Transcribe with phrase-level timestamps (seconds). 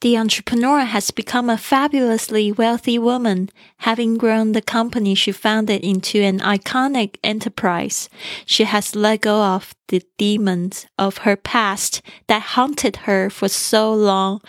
[0.00, 6.22] The entrepreneur has become a fabulously wealthy woman, having grown the company she founded into
[6.22, 8.08] an iconic enterprise.
[8.46, 13.92] She has let go of the demons of her past that haunted her for so
[13.92, 14.40] long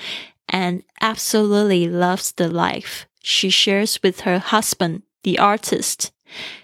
[0.47, 6.11] and absolutely loves the life she shares with her husband, the artist.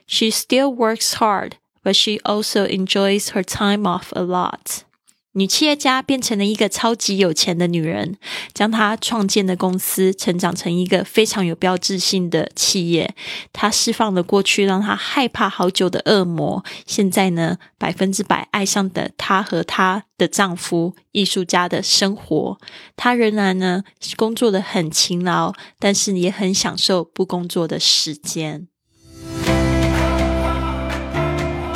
[0.06, 4.84] She still works hard, but she also enjoys her time off a lot.
[5.38, 8.18] 女企业家变成了一个超级有钱的女人，
[8.56, 13.14] 将她创建的公司成长成一个非常有标志性的企业。
[13.54, 22.58] 她释放了过去让她害怕好久的恶魔，现在呢，百分之百爱上的她和她的丈夫艺术家的生活。
[22.96, 23.84] 她仍然呢
[24.16, 28.68] 工作的很勤劳，但是也很享受不工作的时间。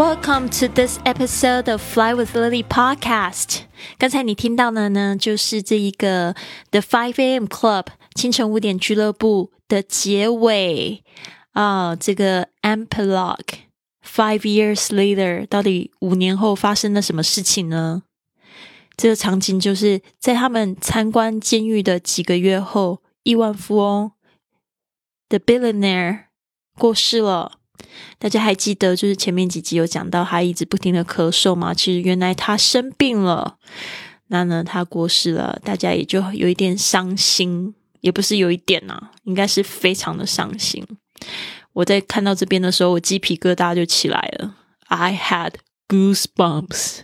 [0.00, 3.60] Welcome to this episode of Fly with Lily podcast。
[3.98, 6.34] 刚才你听到的呢，就是这一个
[6.70, 7.44] The Five A.M.
[7.44, 11.02] Club 清晨五点俱乐部的结尾
[11.52, 11.96] 啊。
[11.96, 13.64] 这个 Epilogue
[14.04, 18.02] Five years later，到底五年后发生了什么事情呢？
[18.96, 24.12] 这个场景就是在他们参观监狱的几个月后，亿万富翁
[25.28, 26.24] The Billionaire
[26.78, 27.58] 过世了。
[28.19, 31.73] 大家还记得，就是前面几集有讲到，他一直不停的咳嗽吗？
[31.73, 33.57] 其实原来他生病了，
[34.27, 40.85] 那呢，他过世了，大家也就有一点伤心，也不是有一点呐，应该是非常的伤心。
[41.73, 44.55] 我在看到这边的时候，我鸡皮疙瘩就起来了
[44.87, 45.53] ，I had
[45.87, 46.99] goosebumps。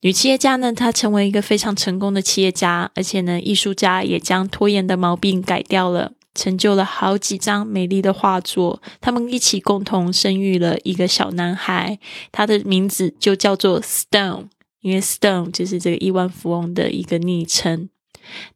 [0.00, 6.12] 女企业家呢，她成为一个非常成功的企业家，而且呢，艺术家也将拖延的毛病改掉了。
[6.34, 11.98] 成就了好几张美丽的画作，他们一起共同生育了一个小男孩，
[12.32, 14.48] 他的名字就叫做 Stone，
[14.80, 17.88] 因为 Stone 就是这个亿万富翁的一个昵称。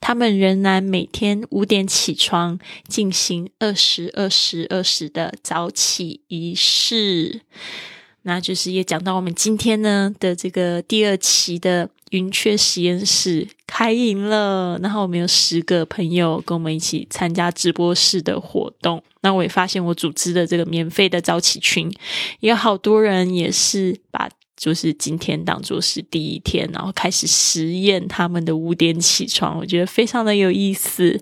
[0.00, 7.42] 他们仍然每天五点起床，进行二十二十二十的早起仪式。
[8.22, 19.02] 那就是也讲到我们今天呢的这个第二期的云雀实验室开营了，然后我们有十个朋友跟我们一起参加直播室的活动。
[19.20, 21.92] 那我也发现我组织的这个免费的早起群，
[22.40, 31.20] 有好多人也是把就是今天当做是第一天，然后开始实验他们的五点起床，我觉得非常的有意思。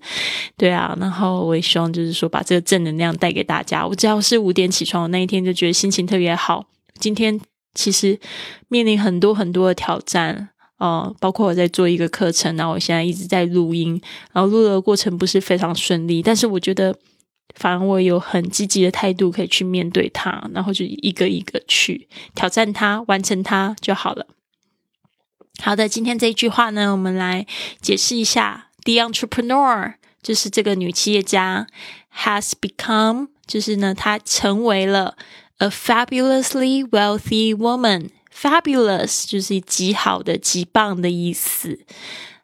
[0.56, 3.86] 对啊，然后我也希望就是说把这个正能量带给大家。
[3.86, 6.64] 我只要是五点起床我那一天，就觉得心情特别好。
[6.98, 7.38] 今天
[7.74, 8.18] 其实
[8.68, 10.48] 面临很多很多的挑战，
[10.78, 14.00] 哦，包括我在做一个课程，然后我现在一直在录音，
[14.32, 16.94] 然后录的过程不是非常顺利，但是我觉得
[17.54, 24.26] 反而我有很积极的态度可以去面对它，然后就一个一个去挑战它，完成它就好了。
[25.62, 27.46] 好的，今天这一句话呢，我们来
[27.80, 31.66] 解释一下：The entrepreneur 就是这个女企业家
[32.14, 35.16] ，has become 就是呢，她成为了。
[35.58, 41.80] A fabulously wealthy woman, fabulous 就是极好的、极棒的意思。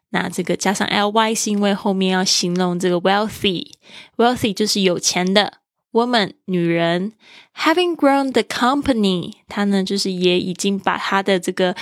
[0.09, 5.59] 那这个加上 ly 是因为后面要形容这个 wealthy，wealthy 就是有钱的
[5.91, 7.13] woman 女人。
[7.55, 11.75] Having grown the company，她呢就是也已经把她的这个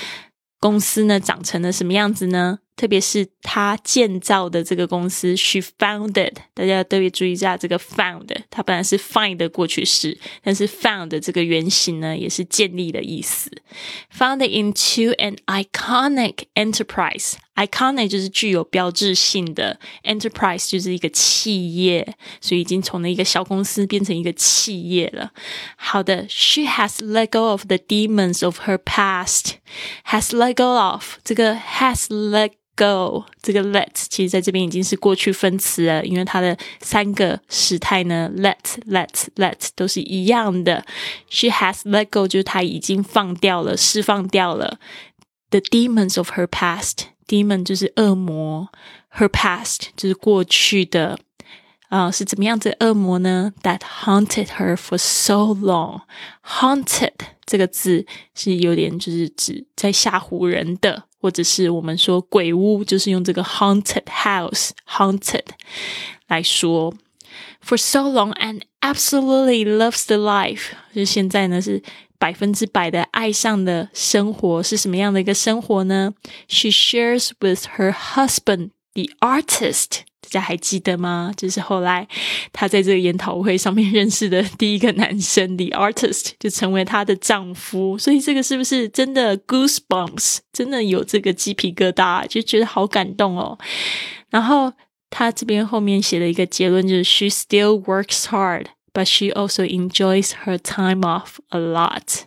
[0.59, 2.59] 公司呢长成了什么样子呢？
[2.81, 13.51] 特别是他建造的这个公司，she founded，大家特别注意一下这个 found，它本来是 find 的过去式，但是 found 这个原型呢，也是建立的意思。
[14.17, 25.33] Founded into an iconic enterprise，iconic 就是具有标志性的，enterprise 就是一个企业，所以已经从了一个小公司变成一个企业了。
[25.75, 32.53] 好的，she has let go of the demons of her past，has let go of 这个 has let
[32.81, 38.55] Go 这个 let 其实在这边已经是过去分词了，因为它的三个时态呢，let
[38.87, 40.83] let let 都是一样的。
[41.29, 44.79] She has let go 就是她已经放掉了，释放掉了
[45.51, 47.05] the demons of her past。
[47.27, 48.69] demon 就是恶魔
[49.15, 51.19] ，her past 就是过去的
[51.89, 56.01] 啊，是怎么样子的恶魔呢？That haunted her for so long。
[56.43, 57.13] haunted
[57.45, 61.03] 这个字是有点就是指在吓唬人的。
[61.20, 65.44] 或者是我们说鬼屋，就是用这个 haunted house haunted
[66.28, 66.94] 来说
[67.64, 70.68] for so long and absolutely loves the life。
[70.94, 71.82] 就现在呢是
[72.18, 76.14] 百分之百的爱上的生活是什么样的一个生活呢？
[76.48, 80.00] She shares with her husband, the artist。
[80.31, 81.33] 大家还记得吗？
[81.35, 82.07] 就是后来
[82.53, 87.97] 她在这个研讨会上面认识的第一个男生，the artist，就成为她的丈夫。
[87.97, 90.37] 所以这个是不是真的 goosebumps？
[90.53, 93.59] 真的有这个鸡皮疙瘩，就觉得好感动哦。
[94.29, 94.71] 然后
[95.09, 98.67] 她这边后面写了一个结论，就是 She still works hard。
[98.93, 102.25] but she also enjoys her time off a lot.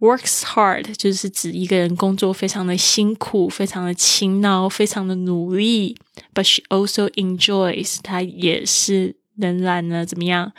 [0.00, 5.96] Works hard 就是指一个人工作非常的辛苦，非常的勤劳，非常的努力。
[6.32, 10.52] But she also enjoys，她也是仍然呢怎么样？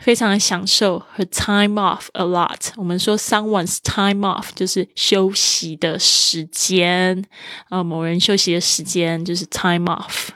[0.00, 2.70] 非常的享受 her time off a lot。
[2.76, 7.24] 我们说 someone's time off 就是休息的时间
[7.68, 10.28] 啊，某人休息的时间就是 time off。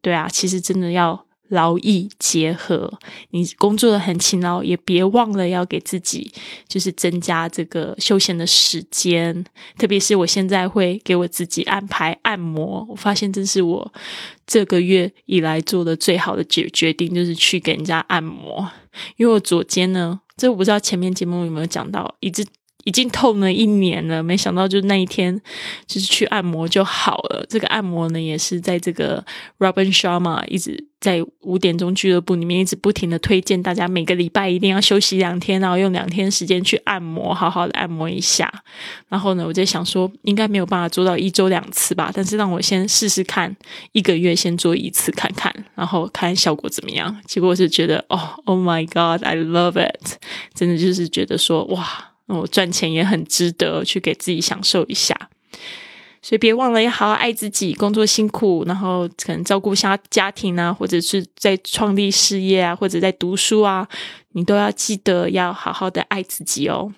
[0.00, 2.92] 对啊，其实真的要劳逸结合，
[3.30, 6.32] 你工作的很勤劳，也别忘了要给自己
[6.66, 9.44] 就是增加这个休闲的时间。
[9.78, 13.92] 特别是我现在会给我自己安排按摩，我发现这是我
[14.46, 18.70] 这个月以来做的最好的决决定，就是去给人家按摩。
[19.16, 22.44] 因为我左肩呢，这我不知道前面节目有没有讲到，一直。
[22.84, 25.40] 已经痛了一年了，没想到就那一天，
[25.86, 27.44] 就是去按摩就好了。
[27.48, 29.24] 这个按摩呢，也是在这个
[29.58, 38.52] Robin Sharma 一直在五点钟俱乐部里面一直不停的推荐大家，每个礼拜一定要休息两天，然后用两天时间去按摩，好好的按摩一下。
[39.08, 43.54] 然后呢，我在想说，应该没有办法做到一周两次吧，但是让我先试试看，
[43.92, 47.20] 一个月先做一次看看，然后看效果怎么样。
[47.26, 50.18] 结果我是觉得，哦，Oh my God，I love it，
[50.54, 52.11] 真的就是觉得说，哇。
[52.26, 55.30] 我赚钱也很值得，去给自己享受一下，
[56.22, 57.74] 所以别忘了要好好爱自己。
[57.74, 63.88] 工作辛苦，然后可能照顾下家庭啊，或者是在创立事业啊，或者在读书啊，
[64.32, 66.94] 你都要记得要好好的爱自己哦。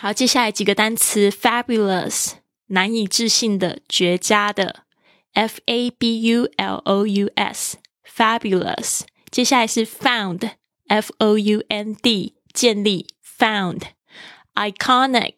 [0.00, 2.32] 好，接下来几个单词：fabulous，
[2.68, 4.84] 难以置信的，绝佳的
[5.34, 9.02] ；f a b u l o u s，fabulous。
[9.30, 13.06] 接下来是 found，f o u n d，建立
[13.38, 13.95] ，found。
[14.56, 15.34] Iconic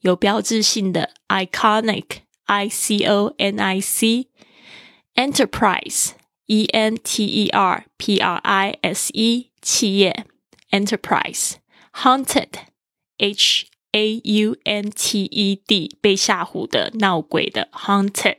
[0.00, 9.10] 有标志性的 iconic，i c o n i c，enterprise，e n t e r p r i s
[9.12, 10.24] e 企业
[10.70, 18.38] enterprise，haunted，h a u n t e d 被吓唬的、闹鬼的 haunted。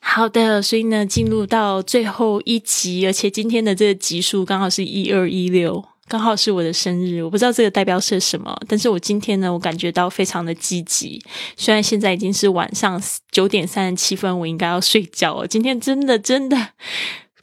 [0.00, 5.84] 好的，所以呢，进入到最后一集，而且今天的这个集数刚好是一二一六。
[6.10, 11.22] 刚好是我的生日，我不知道这个代表是什么，但是我今天呢，我感觉到非常的积极。
[11.56, 15.46] 虽然现在已经是晚上九点三十七分，我应该要睡觉了。
[15.46, 16.70] 今天真的真的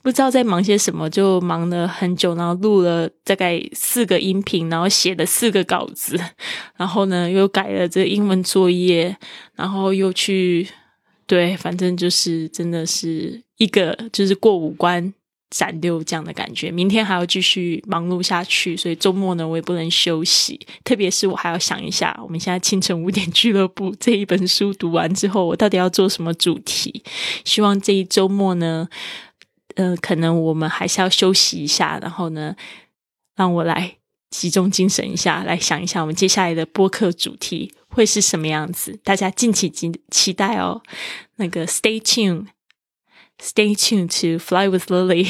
[0.03, 6.19] 不知道在忙些什么，就忙了很久，然后录了大概四个音频，然后写了四个稿子，
[6.75, 9.15] 然后呢又改了这英文作业，
[9.55, 10.67] 然后又去
[11.25, 15.13] 对，反正就是真的是一个就是过五关。
[15.49, 20.59] 斩六这样的感觉，明天还要继续忙碌下去，所以周末呢，我也不能休息。
[20.83, 27.03] 特别是我还要想一下，我们现在清晨五点俱乐部这一本书读完之后，我到底要做什么主题？
[27.45, 28.89] 希望这一周末呢，
[29.75, 32.55] 呃，可能我们还是要休息一下，然后呢，
[33.37, 33.95] 让我来
[34.29, 38.99] 集中精神一下，来想一下我们接下来的播客主题会是什么样子。
[39.01, 40.81] 大家敬请期期待哦。
[41.37, 42.47] 那个，Stay tuned。
[43.38, 45.26] Stay tuned to fly with Lily。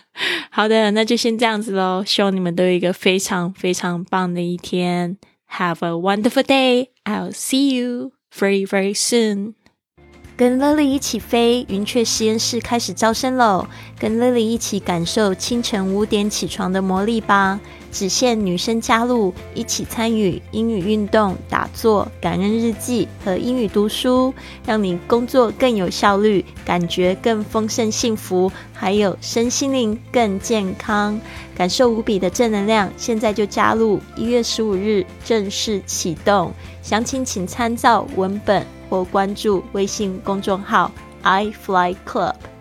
[0.49, 2.03] 好的，那就先这样子喽。
[2.05, 5.17] 希望你们都有一个非常非常棒的一天。
[5.57, 6.89] Have a wonderful day.
[7.03, 9.55] I'll see you very very soon.
[10.36, 13.68] 跟 Lily 一起飞，云雀实验室开始招生喽！
[14.00, 17.60] 跟 Lily 一起感受清晨五点起床的魔力吧！
[17.92, 24.34] 只限女生加入，一起参与英语运动、打坐、感恩日记和英语读书，
[24.66, 31.20] 让你工作更有效率，感觉更丰盛幸福，还有身心灵更健康，
[31.56, 32.90] 感受无比的正能量。
[32.96, 34.00] 现在就加入！
[34.16, 38.66] 一月十五日正式启动，详情请参照文本。
[38.94, 40.88] 或关注微信公众号
[41.22, 42.53] i fly club。